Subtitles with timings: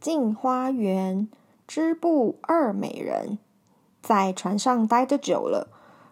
[0.00, 1.28] 镜花园，
[1.66, 3.38] 织布二美人，
[4.00, 5.68] 在船上待得久了，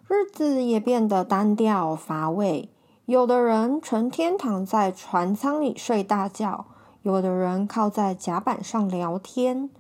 [0.09, 2.69] 日子也变得单调乏味。
[3.05, 6.67] 有的人成天躺在船舱里睡大觉，
[7.03, 9.71] 有的人靠在甲板上聊天。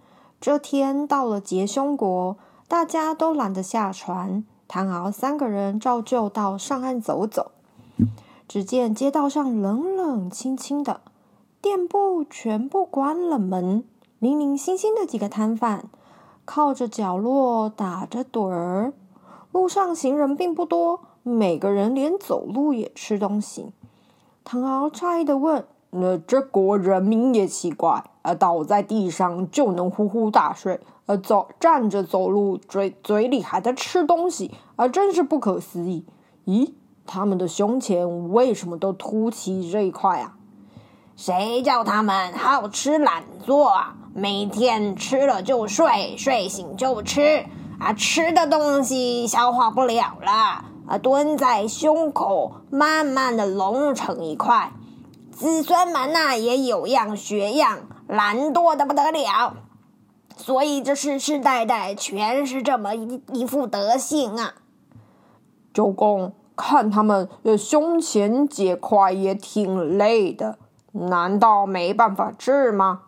[0.41, 2.37] 这天到了结凶国，
[2.69, 7.51] 大家都懒得下船，唐敖三个人照旧到上岸走走。
[8.47, 11.01] 只见街道上冷冷清清的，
[11.61, 13.83] 店铺全部关了门。
[14.19, 15.91] 零零星星的几个摊贩，
[16.47, 18.95] 靠着角落打着盹儿。
[19.53, 23.75] 路上行人并不多，每个人连走路也吃东西。
[24.43, 36.07] 唐敖诧异地问：“那这国人民也奇怪，呃，倒在地上就能呼呼大睡，呃，走站着走路，嘴嘴里还在吃东西，啊，真是不可思议。
[36.47, 36.73] 咦，
[37.05, 40.39] 他们的胸前为什么都凸起这一块啊？”
[41.17, 43.97] 谁叫他们好吃懒做啊？
[44.19, 47.45] 每天吃了就睡，睡醒就吃
[47.79, 47.93] 啊！
[47.93, 54.73] 吃的东西消化不了了啊，蹲在胸口，慢慢的隆成一块。
[55.31, 59.53] 子孙们呐、也有样学样，懒惰的不得了。
[60.35, 64.55] 所以这世世代代全是这么一一副德行啊！
[65.75, 70.57] 周公，看他们的胸前结块也挺累的。
[70.93, 73.03] 难道没办法治吗？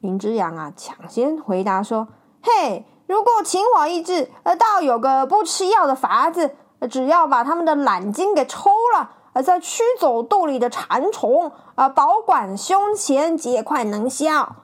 [0.00, 2.08] 林之阳啊，抢先回答说
[2.42, 6.56] ：“嘿，如果请我医治，呃，倒有个不吃药的法子，
[6.90, 14.56] 只要把他们的懒筋给抽了，呃，再驱走肚里的馋虫，啊、呃，保管胸前结块能消。”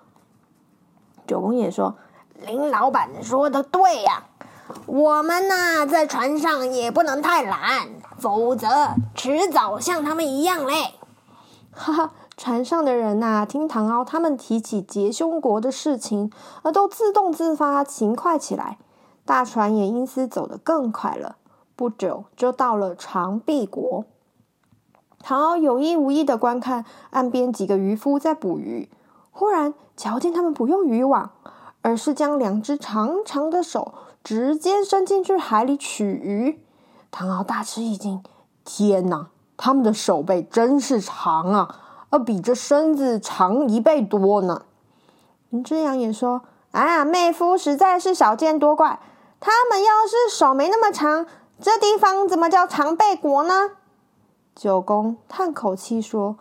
[1.28, 1.96] 九公也说
[2.40, 4.24] ：“林老板说的对呀、
[4.86, 7.88] 我们呢，在船上也不能太懒，
[8.18, 8.68] 否则
[9.14, 10.94] 迟早像他们一样嘞。”
[11.76, 12.12] 哈哈。
[12.36, 16.30] 船上的人呐、听唐敖他们提起结凶国的事情，
[16.62, 18.78] 而都自动自发勤快起来。
[19.24, 21.36] 大船也因此走得更快了。
[21.74, 24.04] 不久就到了长臂国。
[25.18, 28.90] 唐敖有意无意地观看岸边几个渔夫在捕鱼，
[29.30, 31.32] 忽然瞧见他们不用渔网，
[31.82, 36.62] 而是将两只长长的手直接伸进去海里取鱼。
[37.10, 38.22] 唐敖大吃一惊：
[38.64, 41.80] 天哪，他们的手背真是长啊！
[42.16, 44.62] 而比这身子长一倍多呢。
[45.50, 48.98] 林之阳也说：“啊，妹夫实在是少见多怪。
[49.38, 51.26] 他们要是手没那么长，
[51.60, 53.72] 这地方怎么叫长臂国呢？”
[54.56, 56.36] 九公叹口气说：“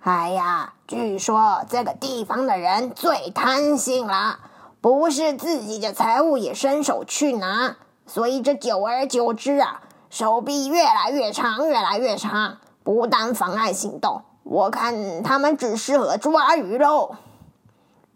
[0.00, 4.38] 哎呀，据说这个地方的人最贪心了，
[4.80, 7.76] 不是自己的财物也伸手去拿，
[8.06, 17.16] 所以这久而久之啊，手臂越来越长，越来越长，不但妨碍行动。”我看他们只适合抓鱼喽。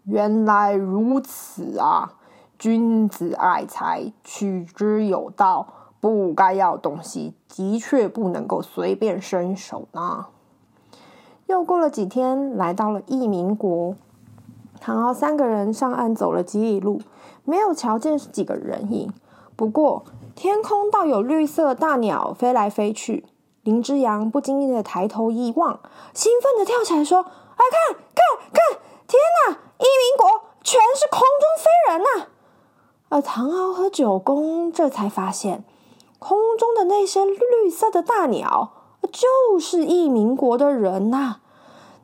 [0.05, 2.13] 原来如此啊！
[2.57, 5.67] 君子爱财，取之有道。
[5.99, 10.27] 不该要东西，的确不能够随便伸手呢。
[11.47, 13.95] 又过了几天，来到了义民国。
[14.79, 17.01] 唐敖三个人上岸走了几里路，
[17.43, 19.11] 没有瞧见几个人影。
[19.55, 23.25] 不过天空倒有绿色大鸟飞来飞去。
[23.63, 25.79] 林之阳不经意的抬头一望，
[26.13, 27.27] 兴奋的跳起来说：“啊，
[27.57, 28.79] 看看看！
[29.07, 32.27] 天哪，一民国全是空中飞人呐！”
[33.09, 35.63] 而唐敖和九公这才发现，
[36.17, 38.71] 空中的那些绿色的大鸟，
[39.11, 41.37] 就是一民国的人呐。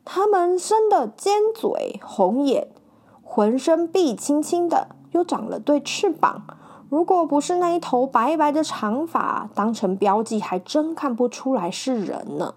[0.06, 2.70] 他们生的尖嘴、红眼，
[3.24, 6.44] 浑身碧青青的，又长了对翅膀。
[6.90, 12.56] 如果不是那一头白白的长发当成标记，还真看不出来是人呢。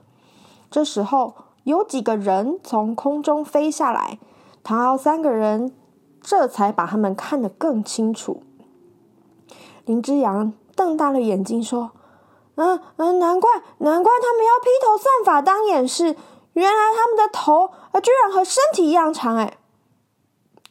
[0.70, 1.34] 这时候，
[1.64, 4.20] 有几个人从空中飞下来，
[4.62, 5.74] 唐敖三个人
[6.20, 8.42] 这才把他们看得更清楚。
[9.84, 11.90] 林之阳瞪大了眼睛说
[12.54, 16.14] ：“嗯嗯，难怪难怪他们要披头散发当掩饰，
[16.52, 19.58] 原来他们的头居然和身体一样长！”哎，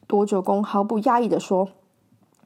[0.08, 1.68] 多九公毫不讶异地说。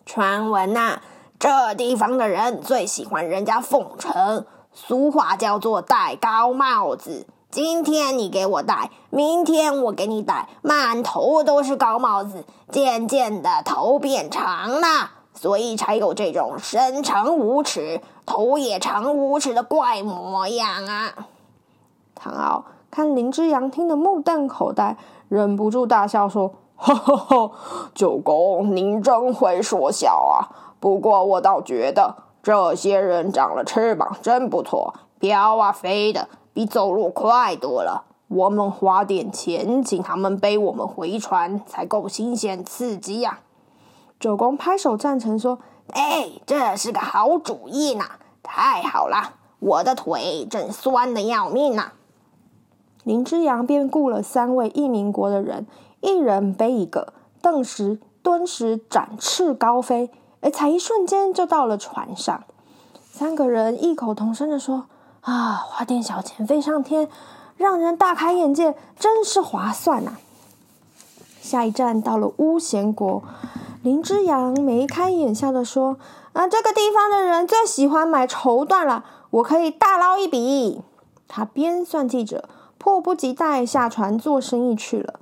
[0.06, 1.02] 传闻呐、
[1.40, 7.26] 这地方的人最喜欢人家奉承，俗话叫做戴高帽子。
[7.50, 21.28] 今天你给我戴，明天我给你戴，满头都是高帽子，渐渐的头变长了，所以才有这种身长五尺、头也长五尺的怪模样啊！
[22.16, 24.98] 唐敖看林之阳听得目瞪口呆，
[25.30, 26.54] 忍不住大笑说
[26.84, 27.52] ：“哈哈哈，
[27.96, 30.76] 九公，您真会说笑啊！
[30.82, 38.04] 不过我倒觉得这些人长了翅膀真不错，飘啊飞的。”比走路快多了。
[38.28, 43.40] 我们花点钱请他们背我们回船，才够新鲜刺激呀！
[44.20, 45.60] 九公拍手赞成说
[45.96, 48.04] ：“哎，这是个好主意呢！
[48.44, 51.94] 太好了，我的腿正酸得要命呢。”
[53.06, 55.66] 林之阳便雇了三位异民国的人，
[56.04, 60.12] 一人背一个，顿时顿时展翅高飞，
[60.42, 62.44] 而才一瞬间就到了船上。
[63.12, 64.86] 三个人异口同声地说。
[65.26, 67.08] 啊，花点小钱飞上天，
[67.56, 70.20] 让人大开眼界，真是划算呐、啊！
[71.40, 73.24] 下一站到了巫咸国，
[73.84, 75.96] 林之阳眉开眼笑地说
[76.34, 80.82] ：“啊，这个地方的人最喜欢买绸缎了，我可以大捞一笔。”
[81.30, 85.22] 他边算计着，迫不及待下船做生意去了。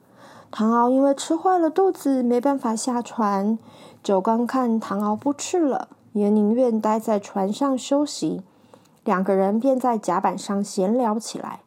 [0.52, 3.58] 唐敖因为吃坏了肚子，没办法下船。
[4.04, 8.44] 九公看唐敖不去了，也宁愿待在船上休息。
[9.06, 11.62] 两个人便在甲板上闲聊起来。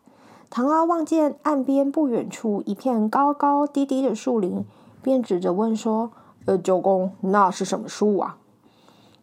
[0.50, 4.64] 唐敖望见岸边不远处一片高高低低的树林，
[5.02, 6.10] 便指着问说
[6.46, 8.36] ：“呃，九公，那是什么树啊？”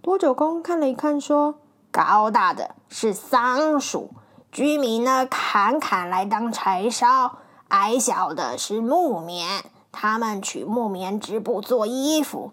[0.02, 1.56] 多九公看了一看，说
[1.92, 4.10] ：“高大的是桑树，
[4.52, 7.38] 居民呢砍砍来当柴烧；
[7.72, 12.52] 矮小的是木棉，他们取木棉织布做衣服。”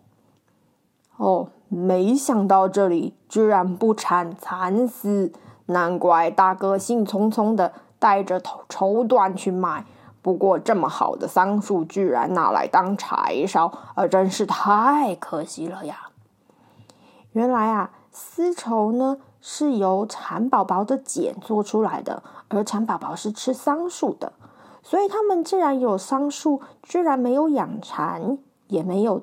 [1.18, 5.32] 哦，没想到这里居然不产蚕丝。
[5.66, 9.84] 难怪大哥兴冲冲的带着绸绸缎去卖。
[10.22, 16.08] 不过这么好的桑树，居然拿来当柴烧，啊，真是太可惜了呀！
[17.32, 24.32] 原来啊，丝绸呢是由蚕宝宝的茧做出来的，而蚕宝宝是吃桑树的，
[24.88, 28.38] 所以他们既然有桑树，居然没有养蚕，
[28.68, 29.20] 也没有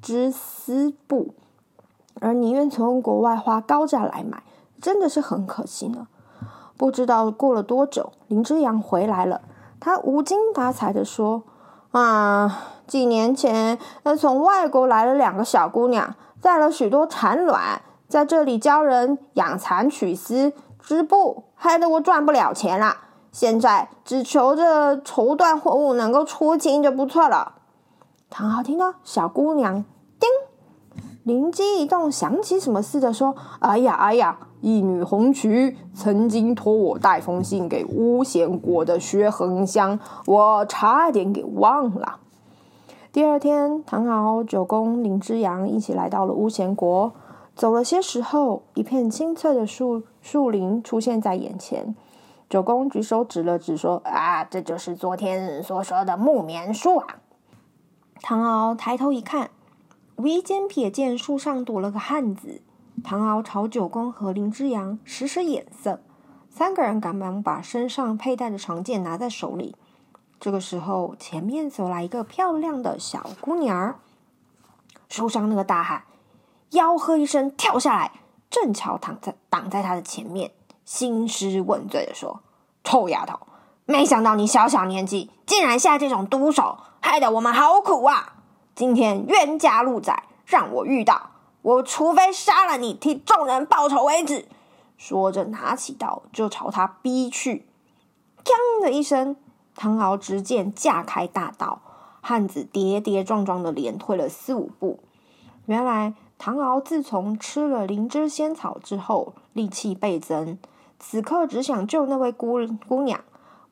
[0.00, 1.34] 织丝布，
[2.20, 4.44] 而宁愿从国外花高价来买。
[4.80, 6.06] 真的是很可惜呢。
[6.76, 9.40] 不知道过了多久，林之阳回来了。
[9.80, 11.42] 他无精打采地说
[11.90, 22.98] ：“啊，几年前，那从外国来了两个小姑娘，带了许多产卵，在这里教人养蚕取丝织布，害得我赚不了钱了。
[23.34, 27.56] 现在只求着绸缎货物能够出清就不错了。”
[28.30, 29.84] 唐敖听到小姑娘，
[30.20, 30.28] 叮，
[31.24, 42.20] 灵机一动，想起什么似的说：“哎呀，哎呀！”一女红渠曾经托我带封信给巫贤国的薛恒香，我差点给忘了。
[43.12, 47.12] 第二天，唐敖、九公、林之阳一起来到了巫贤国。
[47.54, 51.94] 走了些时候，一片青翠的树树林出现在眼前。
[52.54, 57.16] 九公举手指了指，说：“啊，这就是昨天所说的木棉树啊！”
[58.22, 59.50] 唐敖抬头一看，
[60.14, 62.62] 无意间瞥见树上躲了个汉子。
[63.02, 65.98] 唐敖朝九公和林之阳使使眼色，
[66.48, 69.74] 三个人赶忙把身上佩戴的长剑拿在手里。
[70.38, 73.96] 这个时候，前面走来一个漂亮的小姑娘儿。
[75.08, 76.04] 树上那个大汉
[76.70, 78.12] 吆喝一声跳下来，
[78.48, 80.52] 正巧挡在挡在他的前面，
[80.84, 82.40] 兴师问罪的说
[82.84, 83.40] ：“臭丫头，
[83.86, 88.34] 没想到你小小年纪竟然下这种毒手，害得我们好苦啊！
[88.76, 91.30] 今天冤家路窄，让我遇到。”
[91.64, 94.46] 我除非杀了你，替众人报仇为止。
[94.98, 97.66] 说着，拿起刀就朝他逼去。
[98.44, 99.34] 锵的一声，
[99.74, 101.80] 唐敖执剑架开大刀，
[102.20, 105.00] 汉子跌跌撞撞的连退了四五步。
[105.64, 110.58] 原来唐敖自从吃了灵芝仙草之后，力气倍增，
[111.06, 113.20] 此刻只想救那位姑姑娘，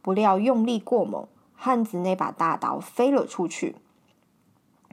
[0.02, 3.76] 不料用力过猛，汉子那把大刀飞了出去。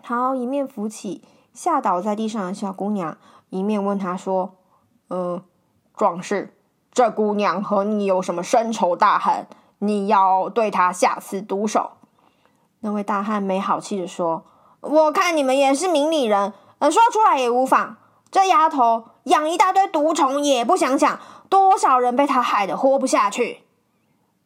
[0.02, 1.22] 唐敖一面扶起。
[1.52, 3.18] 吓倒在地上的小姑娘，
[3.50, 4.54] 一面问她说
[5.10, 5.42] ：“嗯，
[5.98, 6.54] 壮士，
[6.94, 9.46] 这姑娘和你有什么深仇大恨？
[9.80, 11.94] 你要对她下此毒手？”
[12.80, 14.46] 那位大汉没好气地说
[14.80, 17.98] ：“我看你们也是明理人，呃，说出来也无妨。
[18.32, 21.20] 这丫头养一大堆毒虫，也不想想
[21.50, 23.64] 多少人被他害得活不下去。”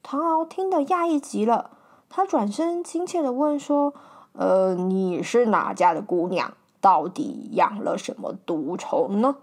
[0.01, 1.69] 唐敖听得讶异极了，
[2.10, 3.93] 他转身亲切地问说
[4.33, 9.38] ：“呃，你是哪家的姑娘？”到底养了什么毒虫呢？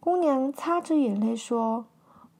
[0.00, 1.84] 姑娘擦着眼泪说：“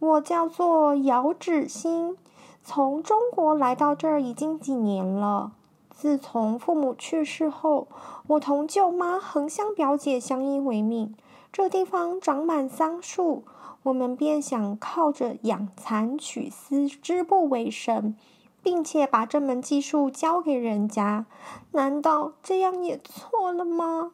[0.01, 2.17] 我叫做姚芷心，
[2.65, 5.53] 从中国来到这儿已经几年了。
[5.91, 7.87] 自从父母去世后，
[8.27, 11.15] 我同舅妈横香表姐相依为命。
[11.53, 13.45] 这地方长满桑树，
[13.83, 18.15] 我们便想靠着养蚕取丝织布为生，
[18.63, 21.27] 并且把这门技术教给人家。
[21.73, 24.13] 难道这样也错了吗？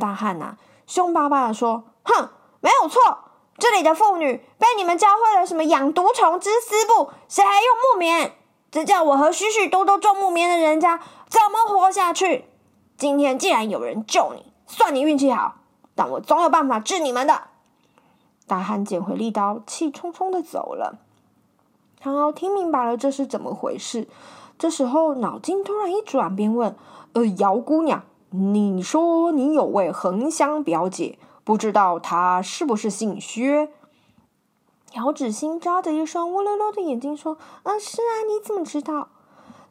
[0.00, 3.18] 大汉呐、凶巴巴地说：“哼，没有错。
[3.58, 8.32] 这里的妇女被你们教会了什么养毒虫织丝布，谁还用木棉？
[8.70, 12.46] 这叫我和许许多多种木棉的人家怎么活下去？
[12.96, 15.56] 今天既然有人救你，算你运气好。
[15.96, 17.48] 但我总有办法治你们的。”
[18.46, 21.00] 大汉捡回利刀，气冲冲的走了。
[21.98, 24.06] 唐敖听明白了这是怎么回事，
[24.56, 26.76] 这时候脑筋突然一转，便问
[27.14, 33.70] ：“呃，姚姑娘。”你说你有位横香表姐，不知道她是不是姓薛？
[34.92, 39.08] 姚芷欣眨着一双乌溜溜的眼睛说：“嗯，是啊，你怎么知道？”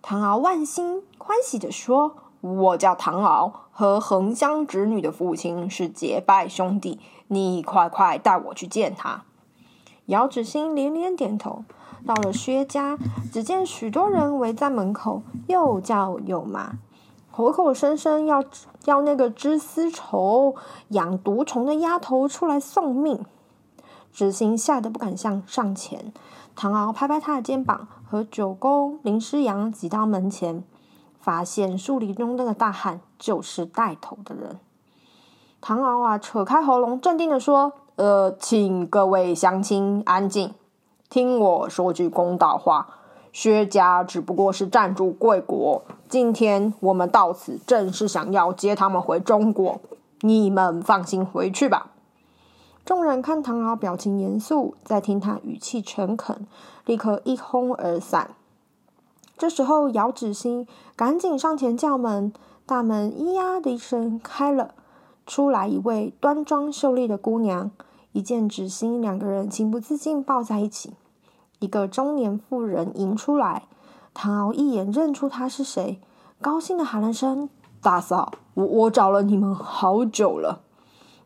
[0.02, 2.16] 唐敖万心欢喜地说
[2.54, 9.24] ：“我叫唐敖，和横香侄女的父亲是结拜兄弟，你快快带我去见他。”
[10.08, 11.64] 姚芷欣连连点头。
[12.06, 13.00] 到了薛家，
[13.34, 16.74] 只见许多人围在门口，又叫又骂。
[17.32, 18.44] 口口声声要
[18.84, 20.56] 要那个织丝绸、
[20.90, 23.26] 养毒虫的丫头出来送命，
[24.14, 26.14] 知心吓得不敢向上前。
[26.56, 30.64] 唐敖拍拍他的肩膀，和九公林诗阳挤到门前，
[31.26, 34.60] 发现树林中那个大汉就是带头的人。
[35.60, 40.54] 唐敖啊，扯开喉咙，镇定地说：“呃，请各位乡亲安静，
[41.10, 42.88] 听我说句公道话。”
[43.34, 49.82] 薛家只不过是暂住贵国，今天我们到此正是想要接他们回中国。
[50.22, 51.88] 你们放心回去吧。
[52.86, 56.46] 众人看唐敖表情严肃，再听他语气诚恳，
[56.86, 58.36] 立刻一哄而散。
[59.38, 60.66] 这时候，姚芷欣
[60.96, 62.32] 赶紧上前叫门，
[62.66, 64.74] 大门咿呀的一声开了，
[65.26, 67.72] 出来一位端庄秀丽的姑娘，
[68.14, 70.94] 一见芷欣，两个人情不自禁抱在一起。
[71.60, 73.68] 一个中年妇人迎出来，
[74.14, 76.00] 唐敖一眼认出她是谁，
[76.42, 77.50] 高兴的喊了声
[77.82, 80.62] ：“大嫂，我我找了你们好久了。”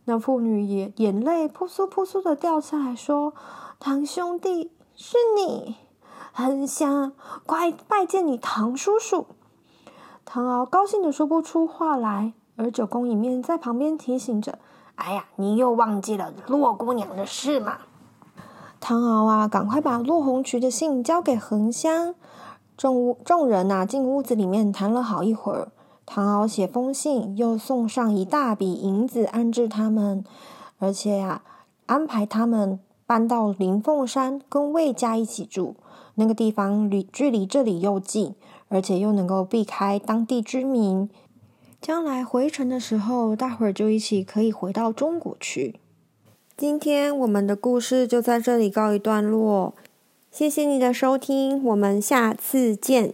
[0.06, 3.34] 那妇女也眼泪扑簌扑簌的掉下来，说
[3.80, 5.76] ：“唐兄弟，是你，
[6.32, 7.12] 很想
[7.46, 9.28] 快拜见你唐叔叔。”
[10.26, 14.60] 唐敖高兴的说不出话来，而九公一面在旁边提醒着
[14.96, 17.78] ：“哎呀，你又忘记了洛姑娘的事嘛。”
[18.80, 22.16] 唐敖啊，赶快把落红渠的信交给横香。
[22.78, 25.70] 众屋众人呐、进屋子里面谈了好一会儿。
[26.06, 30.24] 唐敖写封信，又送上一大笔银子安置他们，
[30.78, 31.42] 而且呀、
[31.88, 35.76] 安排他们搬到灵凤山跟魏家一起住。
[36.20, 38.36] 那个地方离距离这里又近，
[38.68, 41.10] 而且又能够避开当地居民。
[41.82, 45.80] 将来回程的时候，大伙儿就一起可以回到中国去。
[46.58, 49.74] 今天我们的故事就在这里告一段落，
[50.30, 53.14] 谢谢你的收听，我们下次见。